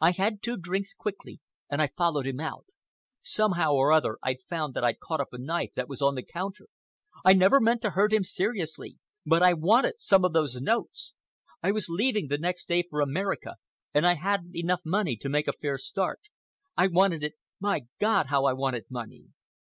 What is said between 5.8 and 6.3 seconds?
was on the